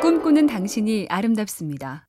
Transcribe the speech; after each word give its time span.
꿈꾸는 0.00 0.46
당신이 0.46 1.08
아름답습니다. 1.10 2.06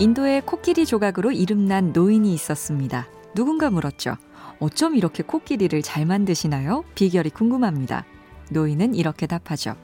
인도에 0.00 0.40
코끼리 0.40 0.84
조각으로 0.84 1.30
이름난 1.30 1.92
노인이 1.92 2.34
있었습니다. 2.34 3.06
누군가 3.36 3.70
물었죠. 3.70 4.16
어쩜 4.58 4.96
이렇게 4.96 5.22
코끼리를 5.22 5.80
잘 5.82 6.06
만드시나요? 6.06 6.82
비결이 6.96 7.30
궁금합니다. 7.30 8.04
노인은 8.50 8.96
이렇게 8.96 9.28
답하죠. 9.28 9.76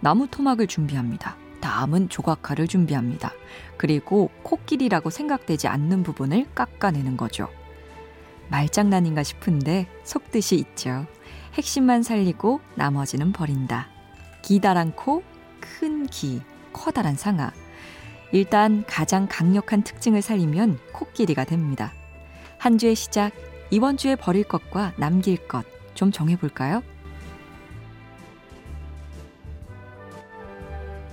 나무 0.00 0.26
토막을 0.26 0.66
준비합니다. 0.66 1.36
다음은 1.60 2.08
조각칼을 2.08 2.66
준비합니다. 2.66 3.32
그리고 3.76 4.30
코끼리라고 4.42 5.10
생각되지 5.10 5.68
않는 5.68 6.02
부분을 6.02 6.46
깎아내는 6.54 7.18
거죠. 7.18 7.48
말장난인가 8.48 9.22
싶은데 9.22 9.86
속뜻이 10.04 10.56
있죠. 10.56 11.06
핵심만 11.54 12.02
살리고 12.02 12.60
나머지는 12.74 13.32
버린다. 13.32 13.93
기다란 14.44 14.92
코, 14.92 15.22
큰 15.60 16.06
기, 16.06 16.42
커다란 16.72 17.16
상아. 17.16 17.52
일단 18.32 18.84
가장 18.86 19.26
강력한 19.28 19.82
특징을 19.82 20.22
살리면 20.22 20.78
코끼리가 20.92 21.44
됩니다. 21.44 21.92
한 22.58 22.78
주의 22.78 22.94
시작, 22.94 23.32
이번 23.70 23.96
주에 23.96 24.16
버릴 24.16 24.44
것과 24.44 24.92
남길 24.98 25.48
것 25.48 25.74
좀 25.94 26.12
정해볼까요? 26.12 26.82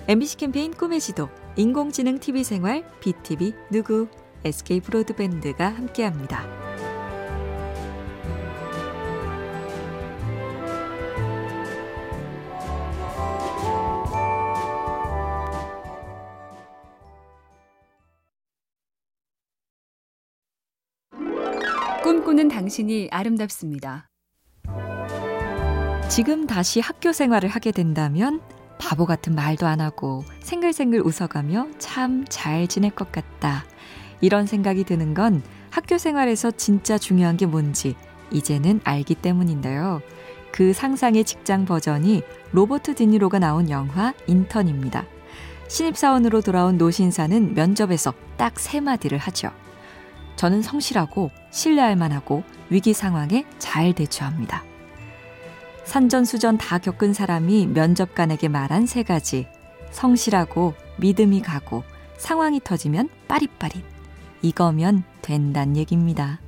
MBC 0.07 0.37
캠페인 0.37 0.73
꿈의 0.73 0.99
지도, 0.99 1.29
인공지능 1.55 2.19
TV 2.19 2.43
생활, 2.43 2.83
BTV 2.99 3.53
누구, 3.71 4.07
SK 4.43 4.81
브로드밴드가 4.81 5.69
함께합니다. 5.69 6.70
꿈꾸는 22.31 22.47
당신이 22.47 23.09
아름답습니다. 23.11 24.07
지금 26.09 26.47
다시 26.47 26.79
학교 26.79 27.11
생활을 27.11 27.49
하게 27.49 27.71
된다면 27.71 28.39
바보 28.79 29.05
같은 29.05 29.35
말도 29.35 29.67
안 29.67 29.81
하고 29.81 30.23
생글생글 30.39 31.01
웃어가며 31.01 31.67
참 31.77 32.23
잘 32.29 32.67
지낼 32.67 32.91
것 32.91 33.11
같다. 33.11 33.65
이런 34.21 34.45
생각이 34.45 34.85
드는 34.85 35.13
건 35.13 35.43
학교 35.71 35.97
생활에서 35.97 36.51
진짜 36.51 36.97
중요한 36.97 37.35
게 37.35 37.45
뭔지 37.45 37.95
이제는 38.31 38.79
알기 38.85 39.15
때문인데요. 39.15 40.01
그 40.53 40.71
상상의 40.71 41.25
직장 41.25 41.65
버전이 41.65 42.23
로버트 42.53 42.95
디니로가 42.95 43.39
나온 43.39 43.69
영화 43.69 44.13
인턴입니다. 44.27 45.05
신입사원으로 45.67 46.39
돌아온 46.39 46.77
노신사는 46.77 47.55
면접에서 47.55 48.13
딱 48.37 48.57
세 48.57 48.79
마디를 48.79 49.17
하죠. 49.17 49.51
저는 50.41 50.63
성실하고 50.63 51.29
신뢰할 51.51 51.95
만하고 51.95 52.43
위기 52.71 52.93
상황에 52.93 53.45
잘 53.59 53.93
대처합니다. 53.93 54.63
산전수전 55.83 56.57
다 56.57 56.79
겪은 56.79 57.13
사람이 57.13 57.67
면접관에게 57.67 58.47
말한 58.47 58.87
세 58.87 59.03
가지. 59.03 59.45
성실하고 59.91 60.73
믿음이 60.97 61.43
가고 61.43 61.83
상황이 62.17 62.59
터지면 62.59 63.09
빠릿빠릿. 63.27 63.85
이거면 64.41 65.03
된단 65.21 65.77
얘기입니다. 65.77 66.39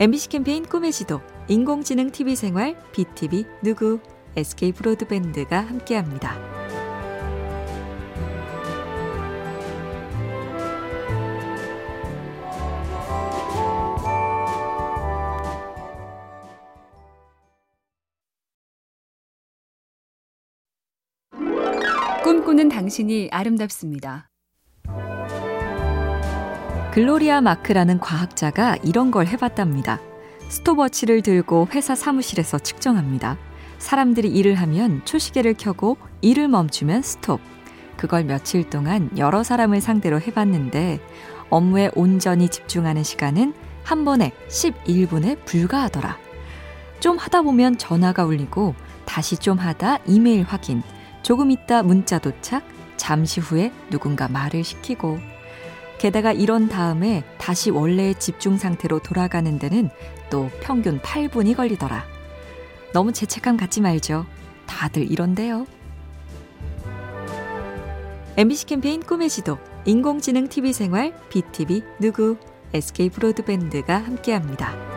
MBC 0.00 0.30
캠페인 0.30 0.64
꿈의 0.64 0.92
지도, 0.92 1.20
인공지능 1.48 2.10
TV 2.10 2.36
생활, 2.36 2.74
BTV 2.92 3.44
누구, 3.62 4.00
SK 4.34 4.72
브로드밴드가 4.72 5.60
함께합니다. 5.60 6.63
꿈꾸는 22.24 22.70
당신이 22.70 23.28
아름답습니다. 23.30 24.30
글로리아 26.92 27.42
마크라는 27.42 27.98
과학자가 28.00 28.76
이런 28.82 29.10
걸 29.10 29.26
해봤답니다. 29.26 30.00
스톱워치를 30.48 31.20
들고 31.20 31.68
회사 31.72 31.94
사무실에서 31.94 32.58
측정합니다. 32.58 33.36
사람들이 33.76 34.30
일을 34.30 34.54
하면 34.54 35.04
초시계를 35.04 35.52
켜고 35.52 35.98
일을 36.22 36.48
멈추면 36.48 37.02
스톱. 37.02 37.42
그걸 37.98 38.24
며칠 38.24 38.70
동안 38.70 39.10
여러 39.18 39.42
사람을 39.42 39.82
상대로 39.82 40.18
해봤는데 40.18 41.00
업무에 41.50 41.90
온전히 41.94 42.48
집중하는 42.48 43.02
시간은 43.02 43.52
한 43.82 44.06
번에 44.06 44.32
11분에 44.48 45.44
불과하더라. 45.44 46.16
좀 47.00 47.18
하다 47.18 47.42
보면 47.42 47.76
전화가 47.76 48.24
울리고 48.24 48.74
다시 49.04 49.36
좀 49.36 49.58
하다 49.58 49.98
이메일 50.06 50.44
확인, 50.44 50.82
조금 51.24 51.50
있다 51.50 51.82
문자 51.82 52.18
도착, 52.18 52.62
잠시 52.98 53.40
후에 53.40 53.72
누군가 53.90 54.28
말을 54.28 54.62
시키고, 54.62 55.18
게다가 55.98 56.32
이런 56.32 56.68
다음에 56.68 57.24
다시 57.38 57.70
원래의 57.70 58.16
집중 58.16 58.58
상태로 58.58 58.98
돌아가는 58.98 59.58
데는 59.58 59.88
또 60.28 60.50
평균 60.60 61.00
8분이 61.00 61.56
걸리더라. 61.56 62.04
너무 62.92 63.12
죄책감 63.12 63.56
갖지 63.56 63.80
말죠. 63.80 64.26
다들 64.66 65.10
이런데요. 65.10 65.66
MBC 68.36 68.66
캠페인 68.66 69.02
꿈의 69.02 69.30
지도, 69.30 69.58
인공지능 69.86 70.48
TV 70.48 70.74
생활, 70.74 71.18
BTV 71.30 71.82
누구, 72.00 72.36
SK 72.74 73.08
브로드밴드가 73.08 73.96
함께합니다. 73.96 74.93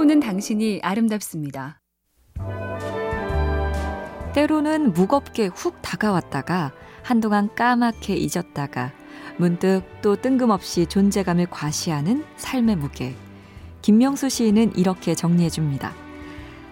꿈꾸는 0.00 0.20
당신이 0.20 0.80
아름답습니다. 0.82 1.82
때로는 4.34 4.94
무겁게 4.94 5.46
훅 5.46 5.82
다가왔다가 5.82 6.72
한동안 7.02 7.54
까맣게 7.54 8.16
잊었다가 8.16 8.92
문득 9.36 9.82
또 10.00 10.16
뜬금없이 10.16 10.86
존재감을 10.86 11.48
과시하는 11.50 12.24
삶의 12.36 12.76
무게. 12.76 13.14
김명수 13.82 14.30
시인은 14.30 14.76
이렇게 14.76 15.14
정리해 15.14 15.50
줍니다. 15.50 15.92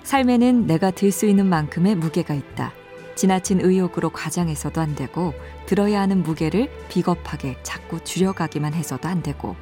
삶에는 0.05 0.67
내가 0.67 0.91
들 0.91 1.13
수 1.13 1.27
있는 1.27 1.47
만큼의 1.47 1.97
무게가 1.97 2.33
있다. 2.33 2.73
지나친 3.19 3.61
의욕으로 3.61 4.11
과장해서도 4.11 4.81
안 4.81 4.95
되고 4.95 5.35
들어야 5.67 6.01
하는 6.01 6.23
무게를 6.23 6.71
비겁하게 6.89 7.57
자꾸 7.65 7.99
줄여가기만 8.05 8.75
해서도 8.75 9.09
안 9.09 9.25
되고 9.25 9.57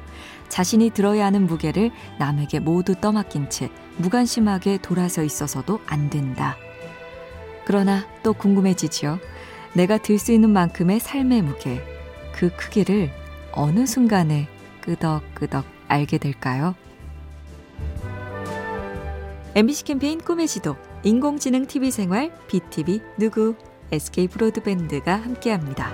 자신이 0.47 0.91
들어야 0.91 1.25
하는 1.25 1.47
무게를 1.47 1.89
남에게 2.19 2.59
모두 2.59 2.93
떠맡긴 2.93 3.49
채 3.49 3.71
무관심하게 3.97 4.77
돌아서 4.83 5.23
있어서도 5.23 5.81
안 5.87 6.11
된다. 6.11 6.55
그러나 7.65 8.05
또 8.21 8.33
궁금해지지요. 8.33 9.17
내가 9.73 9.97
들 9.97 10.19
수 10.19 10.31
있는 10.31 10.51
만큼의 10.51 10.99
삶의 10.99 11.41
무게, 11.41 11.83
그 12.35 12.55
크기를 12.55 13.11
어느 13.53 13.87
순간에 13.87 14.47
끄덕끄덕 14.81 15.65
알게 15.87 16.19
될까요? 16.19 16.75
MBC 19.55 19.83
캠페인 19.85 20.21
꿈의 20.21 20.47
지도 20.47 20.75
인공지능 21.03 21.67
TV 21.67 21.91
생활, 21.91 22.31
BTV 22.47 22.99
누구, 23.17 23.55
SK 23.91 24.27
브로드밴드가 24.27 25.15
함께합니다. 25.15 25.93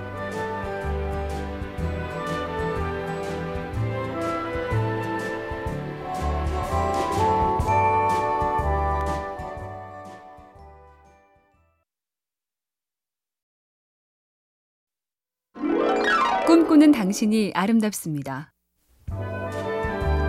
꿈꾸는 16.46 16.92
당신이 16.92 17.52
아름답습니다. 17.54 18.53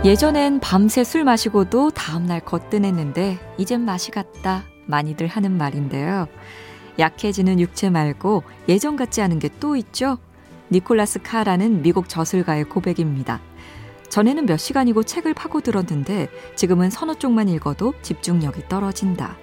예전엔 0.05 0.59
밤새 0.59 1.03
술 1.03 1.23
마시고도 1.23 1.89
다음날 1.89 2.39
거뜬했는데 2.39 3.39
이젠 3.57 3.81
맛이 3.81 4.11
갔다. 4.11 4.63
많이들 4.85 5.25
하는 5.25 5.57
말인데요. 5.57 6.27
약해지는 6.99 7.59
육체 7.59 7.89
말고 7.89 8.43
예전 8.69 8.97
같지 8.97 9.23
않은 9.23 9.39
게 9.39 9.49
또 9.59 9.75
있죠? 9.75 10.19
니콜라스 10.71 11.23
카라는 11.23 11.81
미국 11.81 12.07
저술가의 12.07 12.65
고백입니다. 12.65 13.41
전에는 14.09 14.45
몇 14.45 14.57
시간이고 14.57 15.01
책을 15.01 15.33
파고들었는데 15.33 16.27
지금은 16.55 16.91
서너 16.91 17.15
쪽만 17.15 17.49
읽어도 17.49 17.95
집중력이 18.03 18.69
떨어진다. 18.69 19.35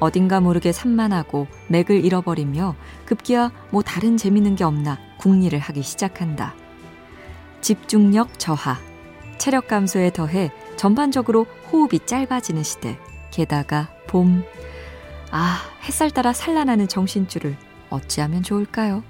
어딘가 0.00 0.40
모르게 0.40 0.72
산만하고 0.72 1.46
맥을 1.68 2.02
잃어버리며 2.02 2.74
급기야 3.04 3.52
뭐 3.70 3.82
다른 3.82 4.16
재밌는 4.16 4.56
게 4.56 4.64
없나 4.64 4.98
궁리를 5.18 5.58
하기 5.58 5.82
시작한다. 5.82 6.54
집중력 7.60 8.38
저하, 8.38 8.78
체력 9.38 9.68
감소에 9.68 10.10
더해 10.10 10.50
전반적으로 10.76 11.44
호흡이 11.72 12.00
짧아지는 12.06 12.62
시대. 12.62 12.98
게다가 13.30 13.88
봄. 14.06 14.44
아, 15.30 15.58
햇살 15.84 16.10
따라 16.10 16.32
산란하는 16.32 16.88
정신줄을 16.88 17.56
어찌하면 17.90 18.42
좋을까요? 18.42 19.02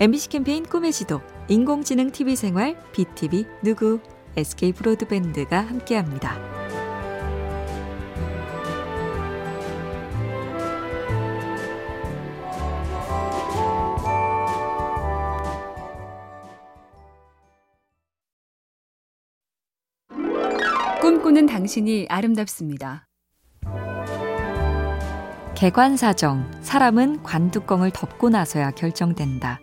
MBC 0.00 0.28
캠페인 0.28 0.64
꿈의 0.64 0.92
지도, 0.92 1.20
인공지능 1.48 2.10
TV 2.10 2.36
생활, 2.36 2.76
BTV 2.92 3.46
누구, 3.62 4.00
SK 4.36 4.72
브로드밴드가 4.72 5.60
함께합니다. 5.60 6.63
꿈꾸는 21.14 21.46
당신이 21.46 22.06
아름답습니다. 22.08 23.06
개관사정, 25.54 26.50
사람은 26.60 27.22
관뚜껑을 27.22 27.92
덮고 27.92 28.30
나서야 28.30 28.72
결정된다. 28.72 29.60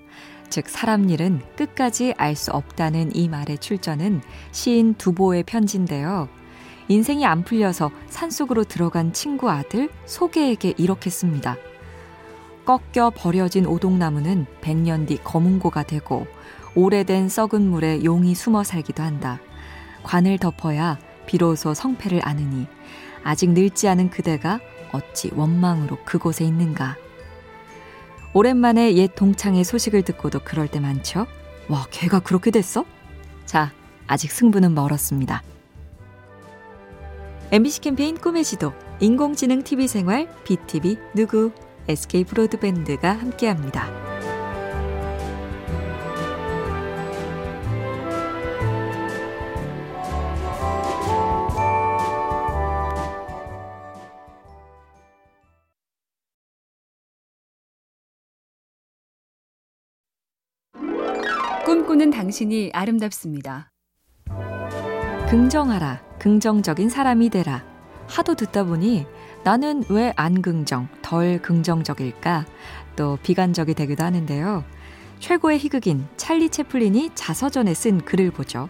즉, 0.50 0.70
사람 0.70 1.10
일은 1.10 1.42
끝까지 1.58 2.14
알 2.16 2.38
수 2.38 2.52
없다는 2.52 3.14
이 3.18 3.28
말의 3.28 3.58
출전은 3.58 4.22
시인 4.54 4.94
두보의 4.94 5.44
편지인데요. 5.44 6.30
인생이 6.88 7.26
안 7.26 7.44
풀려서 7.44 7.92
산속으로 8.08 8.64
들어간 8.64 9.12
친구 9.12 9.52
아들 9.52 9.90
소개에게 10.06 10.76
이렇게 10.78 11.10
씁니다. 11.10 11.58
꺾여 12.66 13.12
버려진 13.14 13.66
오동나무는 13.66 14.46
백년 14.62 15.06
뒤 15.06 15.18
거문고가 15.18 15.84
되고 15.84 16.28
오래된 16.76 17.28
썩은 17.28 17.62
물에 17.62 18.06
용이 18.06 18.36
숨어 18.36 18.64
살기도 18.64 19.04
한다. 19.04 19.42
관을 20.04 20.38
덮어야 20.38 20.98
비로소 21.26 21.74
성패를 21.74 22.22
아느니 22.24 22.68
아직 23.24 23.50
늙지 23.52 23.88
않은 23.88 24.10
그대가 24.10 24.60
어찌 24.92 25.32
원망으로 25.34 25.98
그곳에 26.06 26.44
있는가. 26.46 26.98
오랜만에 28.34 28.96
옛 28.96 29.14
동창의 29.16 29.64
소식을 29.64 30.04
듣고도 30.04 30.40
그럴 30.44 30.68
때 30.68 30.80
많죠? 30.80 31.28
와, 31.68 31.86
걔가 31.92 32.20
그렇게 32.20 32.52
됐어? 32.52 32.86
자, 33.46 33.74
아직 34.08 34.32
승부는 34.32 34.74
멀었습니다. 34.74 35.44
MBC 37.52 37.82
캠페인 37.82 38.18
꿈의 38.18 38.46
지도, 38.46 38.74
인공지능 39.02 39.64
TV 39.64 39.88
생활, 39.88 40.34
BTV 40.46 40.98
누구, 41.14 41.52
SK 41.88 42.24
브로드밴드가 42.24 43.12
함께합니다. 43.12 44.11
꿈꾸는 61.72 62.10
당신이 62.12 62.72
아름답습니다. 62.74 63.72
긍정하라. 65.30 66.02
긍정적인 66.20 66.90
사람이 66.90 67.30
되라. 67.30 67.64
하도 68.10 68.36
듣다 68.36 68.66
보니 68.66 69.06
나는 69.46 69.86
왜 69.88 70.12
안 70.18 70.42
긍정, 70.42 70.90
덜 71.02 71.42
긍정적일까? 71.42 72.46
또 72.98 73.18
비관적이 73.24 73.76
되기도 73.76 74.04
하는데요. 74.04 74.66
최고의 75.20 75.60
희극인 75.60 76.08
찰리 76.18 76.50
채플린이 76.50 77.12
자서전에 77.16 77.74
쓴 77.74 78.02
글을 78.02 78.32
보죠. 78.32 78.68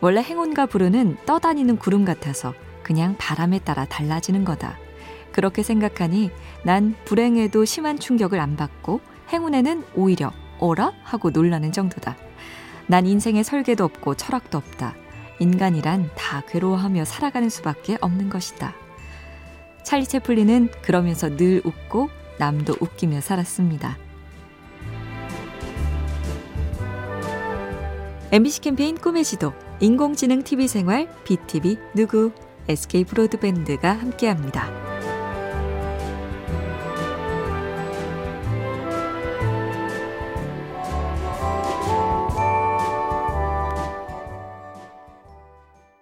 원래 0.00 0.22
행운과 0.22 0.64
불운은 0.64 1.18
떠다니는 1.26 1.76
구름 1.76 2.06
같아서 2.06 2.54
그냥 2.82 3.16
바람에 3.18 3.58
따라 3.58 3.84
달라지는 3.84 4.46
거다. 4.46 4.78
그렇게 5.30 5.62
생각하니 5.62 6.30
난 6.62 6.94
불행에도 7.04 7.66
심한 7.66 7.98
충격을 7.98 8.40
안 8.40 8.56
받고 8.56 9.02
행운에는 9.30 9.84
오히려 9.94 10.32
어라? 10.58 10.92
하고 11.02 11.30
놀라는 11.30 11.72
정도다. 11.72 12.16
난 12.86 13.06
인생에 13.06 13.42
설계도 13.42 13.84
없고 13.84 14.14
철학도 14.14 14.58
없다. 14.58 14.94
인간이란 15.40 16.10
다 16.14 16.42
괴로워하며 16.48 17.04
살아가는 17.04 17.48
수밖에 17.48 17.98
없는 18.00 18.30
것이다. 18.30 18.74
찰리 19.82 20.06
채플린은 20.06 20.70
그러면서 20.82 21.36
늘 21.36 21.60
웃고 21.64 22.08
남도 22.38 22.76
웃기며 22.80 23.20
살았습니다. 23.20 23.98
MBC 28.32 28.62
캠페인 28.62 28.96
꿈의 28.96 29.22
지도, 29.24 29.52
인공지능 29.78 30.42
TV 30.42 30.66
생활, 30.66 31.08
BTV 31.24 31.78
누구, 31.94 32.32
SK 32.68 33.04
브로드밴드가 33.04 33.92
함께합니다. 33.92 34.93